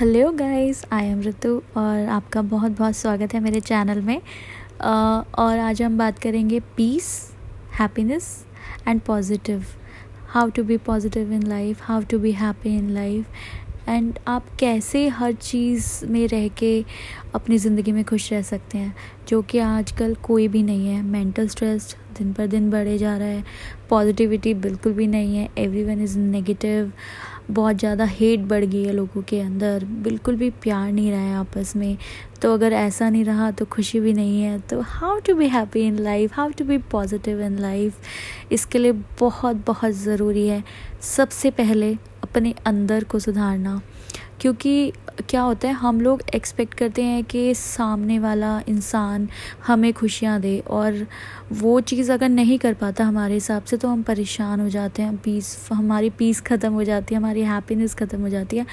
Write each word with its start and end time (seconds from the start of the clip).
Hello 0.00 0.30
guys 0.32 0.82
I 0.92 1.06
am 1.06 1.20
Ritu 1.22 1.48
और 1.76 2.08
आपका 2.08 2.42
बहुत 2.42 2.72
बहुत 2.72 2.96
स्वागत 2.96 3.34
है 3.34 3.40
मेरे 3.40 3.60
चैनल 3.60 4.00
में। 4.00 4.20
और 5.38 5.58
आज 5.58 5.82
हम 5.82 5.98
बात 5.98 6.18
करेंगे 6.18 6.60
peace 6.76 7.10
happiness 7.78 8.28
and 8.88 9.00
positive 9.00 9.64
how 10.28 10.50
to 10.50 10.64
be 10.64 10.76
positive 10.86 11.32
in 11.32 11.42
life 11.42 11.82
how 11.82 12.02
to 12.10 12.18
be 12.18 12.32
happy 12.32 12.74
in 12.76 12.88
life 12.90 13.26
and 13.88 14.18
आप 14.28 14.46
कैसे 14.58 15.06
हर 15.08 15.32
चीज़ 15.32 15.88
में 16.06 16.26
रह 16.28 16.46
के 16.48 16.84
अपनी 17.34 17.58
ज़िंदगी 17.58 17.92
में 17.92 18.04
खुश 18.04 18.32
रह 18.32 18.42
सकते 18.42 18.78
हैं? 18.78 18.94
जो 19.28 19.40
कि 19.42 19.58
आजकल 19.58 20.14
कोई 20.22 20.46
भी 20.48 20.62
नहीं 20.62 20.88
है। 20.88 21.02
मेंटल 21.02 21.48
स्ट्रेस 21.48 21.94
दिन 22.18 22.32
पर 22.32 22.46
दिन 22.46 22.70
बढ़े 22.70 22.96
जा 22.98 23.16
रहा 23.16 23.28
है। 23.28 23.44
पॉजिटिविटी 23.90 24.54
बिल्कुल 24.54 24.92
भी 24.92 25.06
नहीं 25.06 25.36
है। 25.36 25.48
एवरी 25.58 25.84
वन 25.84 26.02
इज़ 26.02 26.18
नेगेटिव 26.18 26.92
बहुत 27.50 27.76
ज़्यादा 27.76 28.04
हेट 28.04 28.40
बढ़ 28.40 28.64
गई 28.64 28.84
है 28.84 28.92
लोगों 28.92 29.22
के 29.22 29.40
अंदर। 29.40 29.84
बिल्कुल 30.02 30.36
भी 30.36 30.50
प्यार 30.62 30.90
नहीं 30.92 31.10
रहा 31.10 31.20
है 31.20 31.34
आपस 31.34 31.74
में। 31.76 31.96
तो 32.42 32.52
अगर 32.54 32.72
ऐसा 32.72 33.08
नहीं 33.10 33.24
रहा 33.24 33.50
तो 33.50 33.64
खुशी 33.64 34.00
भी 34.00 34.12
नहीं 34.12 34.42
है। 34.42 34.58
तो 34.60 34.80
how 34.80 35.18
to 35.26 35.34
be 35.34 35.48
happy 35.48 35.80
in 35.80 35.98
life 35.98 36.34
how 36.34 36.50
to 36.50 36.64
be 36.64 36.78
positive 36.90 37.40
in 37.42 37.58
life 37.58 38.52
इसके 38.52 38.78
लिए 38.78 38.92
बहुत 39.20 39.64
बहुत 39.66 39.92
ज़रूरी 39.94 40.46
है। 40.48 40.62
सबसे 41.16 41.50
पहले 41.50 41.96
अपने 42.30 42.54
अंदर 42.66 43.04
को 43.04 43.18
सुधारना। 43.18 43.80
क्योंकि 44.40 44.92
क्या 45.28 45.40
होता 45.42 45.68
है, 45.68 45.74
हम 45.74 46.00
लोग 46.00 46.22
एक्सपेक्ट 46.34 46.74
करते 46.74 47.02
हैं 47.02 47.24
कि 47.24 47.54
सामने 47.54 48.18
वाला 48.18 48.60
इंसान 48.68 49.28
हमें 49.66 49.92
खुशियाँ 49.92 50.40
दे 50.40 50.58
और 50.60 51.06
वो 51.52 51.80
चीज़ 51.80 52.12
अगर 52.12 52.28
नहीं 52.28 52.58
कर 52.58 52.74
पाता 52.74 53.04
हमारे 53.04 53.34
हिसाब 53.34 53.64
से 53.64 53.76
तो 53.76 53.88
हम 53.88 54.02
परेशान 54.02 54.60
हो 54.60 54.68
जाते 54.68 55.02
हैं 55.02 55.16
पीस 55.16 55.68
हमारी 55.72 56.10
पीस 56.10 56.40
ख़त्म 56.40 56.72
हो 56.72 56.84
जाती 56.84 57.14
है, 57.14 57.20
हमारी 57.20 57.42
हैप्पीनेस 57.42 57.94
ख़त्म 57.94 58.20
हो 58.20 58.28
जाती 58.28 58.56
है। 58.56 58.66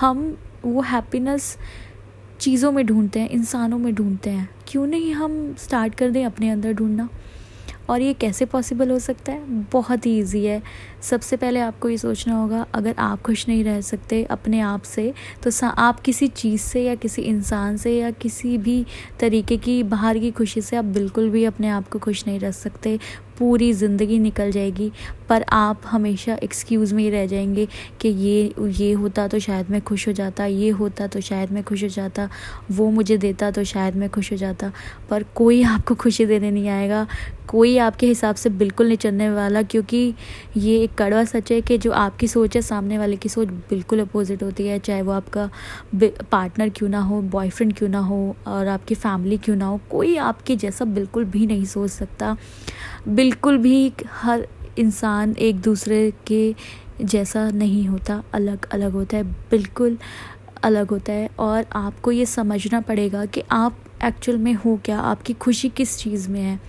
हम 0.00 0.36
वो 0.64 0.80
हैप्पीनेस 0.82 1.56
चीज़ों 2.40 2.72
में 2.72 2.84
ढूंढते 2.86 3.20
हैं, 3.20 3.28
इंसानों 3.30 3.78
में 3.78 3.94
ढूंढते 3.94 4.30
हैं। 4.30 4.48
क्यों 4.68 4.86
नहीं 4.86 5.12
हम 5.14 5.54
स्टार्ट 5.58 5.94
कर 5.94 6.10
दें 6.10 6.24
अपने 6.24 6.50
अंदर 6.50 6.72
ढूंढना? 6.72 7.08
और 7.88 8.00
ये 8.00 8.12
कैसे 8.12 8.44
पॉसिबल 8.44 8.90
हो 8.90 8.98
सकता 8.98 9.32
है? 9.32 9.40
बहुत 9.72 10.06
ही 10.06 10.18
ईजी 10.18 10.44
है। 10.44 10.60
सबसे 11.02 11.36
पहले 11.36 11.60
आपको 11.60 11.88
ये 11.88 11.96
सोचना 11.98 12.34
होगा, 12.34 12.66
अगर 12.74 12.94
आप 12.98 13.22
खुश 13.22 13.46
नहीं 13.48 13.64
रह 13.64 13.80
सकते 13.80 14.22
अपने 14.24 14.60
आप 14.60 14.82
से 14.84 15.12
तो 15.42 15.50
आप 15.66 16.00
किसी 16.00 16.26
चीज़ 16.28 16.60
से 16.62 16.82
या 16.84 16.94
किसी 16.94 17.22
इंसान 17.22 17.76
से 17.76 17.96
या 17.98 18.10
किसी 18.12 18.56
भी 18.58 18.84
तरीके 19.20 19.56
की, 19.56 19.82
बाहर 19.82 20.18
की 20.18 20.30
खुशी 20.30 20.60
से 20.60 20.76
आप 20.76 20.84
बिल्कुल 20.84 21.28
भी 21.30 21.44
अपने 21.44 21.68
आप 21.68 21.88
को 21.88 21.98
खुश 21.98 22.26
नहीं 22.26 22.38
रख 22.40 22.54
सकते। 22.54 22.98
पूरी 23.42 23.72
ज़िंदगी 23.72 24.18
निकल 24.18 24.50
जाएगी, 24.50 24.90
पर 25.28 25.44
आप 25.52 25.82
हमेशा 25.86 26.34
एक्सक्यूज़ 26.42 26.94
में 26.94 27.02
ही 27.02 27.08
रह 27.10 27.26
जाएँगे 27.26 27.66
कि 28.00 28.08
ये 28.08 28.54
ये 28.78 28.92
होता 28.94 29.26
तो 29.28 29.38
शायद 29.38 29.70
मैं 29.70 29.80
खुश 29.82 30.06
हो 30.08 30.12
जाता, 30.12 30.44
ये 30.46 30.68
होता 30.70 31.06
तो 31.06 31.20
शायद 31.20 31.52
मैं 31.52 31.62
खुश 31.64 31.82
हो 31.82 31.88
जाता, 31.88 32.28
वो 32.70 32.90
मुझे 32.90 33.16
देता 33.18 33.50
तो 33.50 33.64
शायद 33.64 33.96
मैं 33.96 34.08
खुश 34.10 34.30
हो 34.32 34.36
जाता। 34.36 34.70
पर 35.10 35.22
कोई 35.34 35.62
आपको 35.64 35.94
खुशी 35.94 36.26
देने 36.26 36.50
नहीं 36.50 36.68
आएगा, 36.68 37.06
कोई 37.48 37.76
आपके 37.78 38.06
हिसाब 38.06 38.34
से 38.34 38.50
बिल्कुल 38.52 38.86
नहीं 38.86 38.96
चलने 38.96 39.30
वाला, 39.30 39.62
क्योंकि 39.62 40.14
ये 40.56 40.78
एक 40.82 40.94
कड़वा 40.98 41.24
सच 41.24 41.52
है 41.52 41.60
कि 41.60 41.78
जो 41.78 41.92
आपकी 41.92 42.28
सोच 42.28 42.56
है, 42.56 42.62
सामने 42.62 42.98
वाले 42.98 43.16
की 43.16 43.28
सोच 43.28 43.48
बिल्कुल 43.70 44.00
अपोजिट 44.00 44.42
होती 44.42 44.66
है, 44.66 44.78
चाहे 44.78 45.02
वो 45.02 45.12
आपका 45.12 45.48
पार्टनर 46.32 46.68
क्यों 46.68 46.88
ना 46.88 47.00
हो 47.00 47.20
बॉयफ्रेंड 47.32 47.74
क्यों 47.78 47.88
ना 47.88 47.98
हो, 48.00 48.36
और 48.46 48.68
आपकी 48.68 48.94
फैमिली 48.94 49.38
क्यों 49.38 49.56
ना 49.56 49.66
हो, 49.66 49.80
कोई 49.90 50.16
आपके 50.18 50.56
जैसा 50.56 50.84
बिल्कुल 50.84 51.24
भी 51.24 51.46
नहीं 51.46 51.64
सोच 51.64 51.90
सकता। 51.90 52.36
बिल्कुल 53.08 53.56
भी 53.58 53.92
हर 54.12 54.46
इंसान 54.78 55.34
एक 55.38 55.60
दूसरे 55.60 56.12
के 56.26 56.54
जैसा 57.02 57.48
नहीं 57.50 57.86
होता। 57.88 58.22
अलग 58.34 58.68
अलग 58.72 58.92
होता 58.92 59.16
है, 59.16 59.22
बिल्कुल 59.22 59.98
अलग 60.64 60.90
होता 60.90 61.12
है। 61.12 61.30
और 61.38 61.64
आपको 61.72 62.12
ये 62.12 62.26
समझना 62.26 62.80
पड़ेगा 62.80 63.24
कि 63.24 63.42
आप 63.52 63.78
एक्चुअल 64.04 64.38
में 64.38 64.52
हो 64.54 64.78
क्या? 64.84 64.98
आपकी 64.98 65.32
खुशी 65.32 65.68
किस 65.68 65.98
चीज़ 65.98 66.28
में 66.30 66.40
है? 66.40 66.60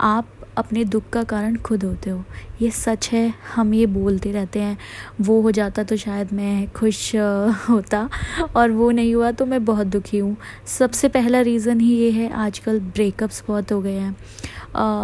आप 0.00 0.28
अपने 0.56 0.84
दुख 0.84 1.08
का 1.10 1.22
कारण 1.22 1.56
खुद 1.56 1.84
होते 1.84 2.10
हो। 2.10 2.22
ये 2.62 2.70
सच 2.70 3.08
है, 3.12 3.32
हम 3.54 3.74
ये 3.74 3.86
बोलते 3.86 4.32
रहते 4.32 4.60
हैं। 4.60 4.78
वो 5.20 5.40
हो 5.40 5.50
जाता 5.50 5.82
तो 5.82 5.96
शायद 5.96 6.32
मैं 6.32 6.68
खुश 6.72 7.14
होता 7.68 8.08
और 8.56 8.70
वो 8.70 8.90
नहीं 8.90 9.14
हुआ 9.14 9.30
तो 9.30 9.46
मैं 9.46 9.64
बहुत 9.64 9.86
दुखी 9.86 10.18
हूँ। 10.18 10.36
सबसे 10.66 11.08
पहला 11.08 11.40
रीज़न 11.40 11.80
ही 11.80 11.94
ये 11.94 12.10
है, 12.10 12.32
आजकल 12.32 12.80
ब्रेकअप्स 12.80 13.42
बहुत 13.48 13.72
हो 13.72 13.80
गए 13.82 13.96
हैं। 13.96 14.16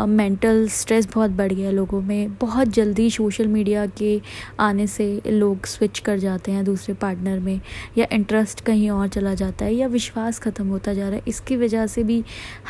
मेंटल 0.09 0.67
स्ट्रेस 0.71 1.09
बहुत 1.15 1.31
बढ़ 1.31 1.53
गया 1.53 1.67
है 1.67 1.73
लोगों 1.73 2.01
में। 2.01 2.35
बहुत 2.41 2.69
जल्दी 2.71 3.09
सोशल 3.11 3.47
मीडिया 3.49 3.87
के 3.99 4.21
आने 4.61 4.87
से 4.87 5.07
लोग 5.29 5.67
स्विच 5.67 5.99
कर 5.99 6.19
जाते 6.19 6.53
हैं 6.53 6.65
दूसरे 6.65 6.95
पार्टनर 6.95 7.39
में, 7.39 7.61
या 7.99 8.07
इंटरेस्ट 8.13 8.61
कहीं 8.61 8.91
और 8.91 9.09
चला 9.09 9.35
जाता 9.35 9.65
है, 9.65 9.75
या 9.75 9.87
विश्वास 9.89 10.39
ख़त्म 10.41 10.67
होता 10.69 10.95
जा 10.95 11.09
रहा 11.09 11.17
है। 11.17 11.23
इसकी 11.29 11.57
वजह 11.57 11.87
से 11.87 12.03
भी 12.05 12.23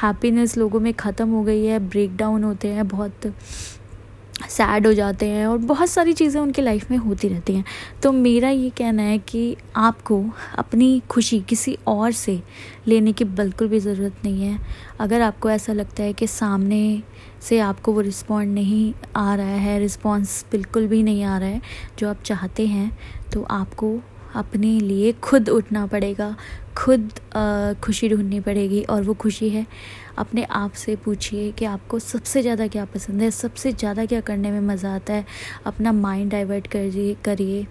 हैप्पीनेस 0.02 0.56
लोगों 0.58 0.80
में 0.80 0.92
ख़त्म 0.94 1.28
हो 1.28 1.42
गई 1.42 1.64
है 1.64 1.78
ब्रेकडाउन 1.88 2.44
होते 2.44 2.68
हैं 2.68 2.88
बहुत। 2.88 3.32
सैड 4.48 4.86
हो 4.86 4.92
जाते 4.92 5.26
हैं 5.26 5.46
और 5.46 5.58
बहुत 5.58 5.88
सारी 5.88 6.12
चीज़ें 6.12 6.40
उनकी 6.40 6.62
लाइफ 6.62 6.90
में 6.90 6.96
होती 6.98 7.28
रहती 7.28 7.54
हैं। 7.54 7.64
तो 8.02 8.12
मेरा 8.12 8.48
ये 8.48 8.70
कहना 8.70 9.02
है 9.02 9.18
कि 9.18 9.56
आपको 9.76 10.22
अपनी 10.58 11.02
खुशी 11.10 11.40
किसी 11.40 11.76
और 11.86 12.12
से 12.12 12.40
लेने 12.86 13.12
की 13.12 13.24
बिल्कुल 13.24 13.68
भी 13.68 13.80
ज़रूरत 13.80 14.24
नहीं 14.24 14.42
है। 14.42 14.58
अगर 15.00 15.22
आपको 15.22 15.50
ऐसा 15.50 15.72
लगता 15.72 16.02
है 16.02 16.12
कि 16.12 16.26
सामने 16.26 17.02
से 17.42 17.58
आपको 17.60 17.92
वो 17.92 18.00
रिस्पॉन्ड 18.00 18.54
नहीं 18.54 18.92
आ 19.16 19.34
रहा 19.34 19.56
है 19.58 19.78
रिस्पॉन्स 19.78 20.44
बिल्कुल 20.52 20.86
भी 20.86 21.02
नहीं 21.02 21.24
आ 21.24 21.38
रहा 21.38 21.48
है 21.48 21.60
जो 21.98 22.08
आप 22.08 22.22
चाहते 22.24 22.66
हैं 22.66 22.90
तो 23.32 23.42
आपको 23.50 23.98
अपने 24.34 24.78
लिए 24.80 25.12
खुद 25.22 25.48
उठना 25.48 25.86
पड़ेगा, 25.86 26.34
खुद 26.76 27.10
खुशी 27.84 28.08
ढूंढनी 28.08 28.40
पड़ेगी 28.40 28.82
और 28.82 29.02
वो 29.02 29.14
खुशी 29.14 29.48
है। 29.48 29.66
अपने 30.18 30.42
आप 30.44 30.72
से 30.74 30.96
पूछिए 30.96 31.50
कि 31.52 31.64
आपको 31.64 31.98
सबसे 31.98 32.42
ज़्यादा 32.42 32.66
क्या 32.68 32.84
पसंद 32.84 33.22
है, 33.22 33.30
सबसे 33.30 33.72
ज़्यादा 33.72 34.06
क्या 34.06 34.20
करने 34.20 34.50
में 34.50 34.60
मज़ा 34.62 34.94
आता 34.94 35.12
है, 35.12 35.24
अपना 35.66 35.92
माइंड 35.92 36.30
डाइवर्ट 36.30 36.66
करिए 36.66 37.14
करिए। 37.24 37.66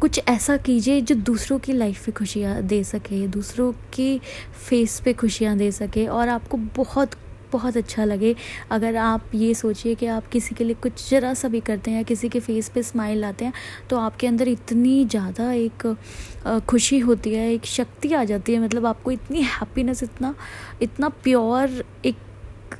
कुछ 0.00 0.20
ऐसा 0.28 0.56
कीजिए 0.56 1.00
जो 1.00 1.14
दूसरों 1.16 1.58
की 1.58 1.72
लाइफ 1.72 2.04
पे 2.06 2.12
खुशियाँ 2.12 2.60
दे 2.62 2.82
सके, 2.84 3.26
दूसरों 3.28 3.72
के 3.94 4.18
फेस 4.60 5.00
पे 5.00 5.12
खुशियाँ 5.12 5.56
दे 5.56 5.70
सके 5.72 6.06
और 6.08 6.28
आपको 6.28 6.56
बहुत 6.76 7.14
बहुत 7.52 7.76
अच्छा 7.76 8.04
लगे। 8.04 8.34
अगर 8.70 8.96
आप 8.98 9.34
ये 9.34 9.52
सोचिए 9.54 9.94
कि 9.94 10.06
आप 10.08 10.28
किसी 10.28 10.54
के 10.54 10.64
लिए 10.64 10.74
कुछ 10.82 11.08
ज़रा 11.08 11.32
सा 11.34 11.48
भी 11.48 11.60
करते 11.60 11.90
हैं, 11.90 12.04
किसी 12.04 12.28
के 12.28 12.40
फेस 12.40 12.68
पे 12.68 12.82
स्माइल 12.82 13.20
लाते 13.20 13.44
हैं 13.44 13.52
तो 13.90 13.98
आपके 13.98 14.26
अंदर 14.26 14.48
इतनी 14.48 15.04
ज़्यादा 15.06 15.52
एक 15.52 16.62
खुशी 16.68 16.98
होती 17.00 17.34
है, 17.34 17.52
एक 17.52 17.64
शक्ति 17.66 18.12
आ 18.14 18.24
जाती 18.24 18.52
है। 18.52 18.60
मतलब 18.60 18.86
आपको 18.86 19.10
इतनी 19.10 19.42
हैप्पीनेस 19.42 20.02
इतना 20.02 20.34
इतना 20.82 21.08
प्योर 21.22 21.84
एक 22.04 22.16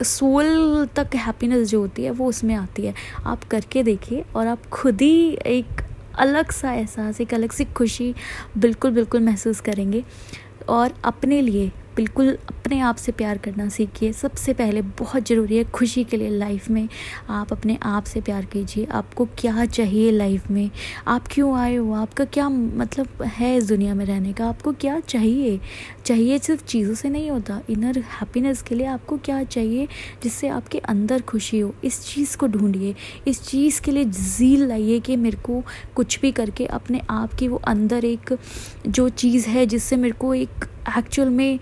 सोल 0.04 0.86
तक 0.96 1.14
हैप्पीनेस 1.16 1.68
जो 1.68 1.80
होती 1.80 2.04
है, 2.04 2.10
वो 2.10 2.26
उसमें 2.28 2.54
आती 2.54 2.82
है। 2.82 2.94
आप 3.26 3.44
करके 3.44 3.82
देखिए 3.82 4.24
और 4.36 4.46
आप 4.46 4.66
खुद 4.72 5.00
ही 5.02 5.38
एक 5.46 5.80
अलग 6.16 6.50
सा 6.52 6.72
एहसास, 6.72 7.20
एक 7.20 7.34
अलग 7.34 7.52
सी 7.52 7.64
खुशी 7.66 8.14
बिल्कुल 8.56 8.90
बिल्कुल 8.90 9.20
महसूस 9.22 9.60
करेंगे। 9.60 10.04
और 10.68 10.94
अपने 11.04 11.40
लिए 11.42 11.70
बिल्कुल 11.96 12.28
अपने 12.48 12.78
आप 12.80 12.96
से 12.96 13.12
प्यार 13.12 13.38
करना 13.38 13.68
सीखिए। 13.68 14.12
सबसे 14.12 14.52
पहले 14.52 14.82
बहुत 14.82 15.28
ज़रूरी 15.28 15.56
है 15.56 15.64
खुशी 15.64 16.04
के 16.04 16.16
लिए 16.16 16.30
लाइफ 16.30 16.68
में 16.70 16.88
आप 17.28 17.52
अपने 17.52 17.78
आप 17.82 18.04
से 18.04 18.20
प्यार 18.20 18.44
कीजिए। 18.44 18.84
आपको 18.84 19.24
क्या 19.38 19.64
चाहिए 19.64 20.10
लाइफ 20.10 20.50
में? 20.50 20.70
आप 21.06 21.28
क्यों 21.30 21.58
आए 21.58 21.76
हो? 21.76 21.92
आपका 21.92 22.24
क्या 22.24 22.48
मतलब 22.48 23.22
है 23.22 23.56
इस 23.56 23.68
दुनिया 23.68 23.94
में 23.94 24.04
रहने 24.04 24.32
का? 24.32 24.46
आपको 24.46 24.72
क्या 24.72 25.00
चाहिए? 25.00 25.60
चाहिए 26.04 26.38
सिर्फ़ 26.38 26.64
चीज़ों 26.64 26.94
से 26.94 27.08
नहीं 27.08 27.30
होता। 27.30 27.60
इनर 27.70 27.98
हैप्पीनेस 27.98 28.62
के 28.62 28.74
लिए 28.74 28.86
आपको 28.86 29.18
क्या 29.18 29.42
चाहिए 29.42 29.88
जिससे 30.22 30.48
आपके 30.48 30.78
अंदर 30.78 31.22
खुशी 31.22 31.60
हो? 31.60 31.74
इस 31.84 32.04
चीज़ 32.06 32.36
को 32.36 32.46
ढूंढिए। 32.46 32.94
इस 33.26 33.42
चीज़ 33.42 33.80
के 33.82 33.90
लिए 33.90 34.04
जील 34.04 34.66
लाइए 34.68 35.00
कि 35.00 35.16
मेरे 35.16 35.36
को 35.36 35.62
कुछ 35.94 36.20
भी 36.20 36.32
करके 36.32 36.66
अपने 36.66 37.00
आप 37.10 37.34
की 37.34 37.48
वो 37.48 37.56
अंदर 37.66 38.04
एक 38.04 38.36
जो 38.88 39.08
चीज़ 39.08 39.48
है 39.48 39.66
जिससे 39.66 39.96
मेरे 39.96 40.14
को 40.14 40.34
एक 40.34 40.64
एक्चुअल 40.98 41.28
में 41.28 41.58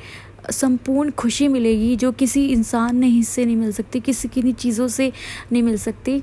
संपूर्ण 0.51 1.11
खुशी 1.11 1.49
मिलेगी 1.49 1.97
जो 1.97 2.13
किसी 2.13 2.47
इंसान 2.47 2.97
ने 2.97 3.07
हिस्से 3.07 3.45
नहीं 3.45 3.57
मिल 3.57 3.73
सकती, 3.73 4.01
किसी 4.01 4.29
किन्नी 4.29 4.53
चीज़ों 4.53 4.89
से 4.89 5.13
नहीं 5.53 5.63
मिल 5.63 5.77
सकती। 5.77 6.23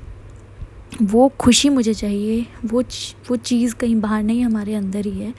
वो 1.02 1.28
खुशी 1.28 1.68
मुझे 1.68 1.94
चाहिए, 1.94 2.46
वो 2.64 2.82
वो 3.30 3.36
चीज़ 3.36 3.74
कहीं 3.74 4.00
बाहर 4.00 4.22
नहीं, 4.22 4.44
हमारे 4.44 4.74
अंदर 4.74 5.06
ही 5.06 5.18
है। 5.18 5.34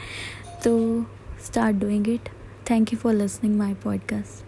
तो 0.63 1.06
start 1.45 1.75
doing 1.75 2.07
it 2.10 2.30
thank 2.72 2.94
you 2.94 3.00
for 3.00 3.13
listening 3.13 3.57
my 3.57 3.74
podcast 3.74 4.46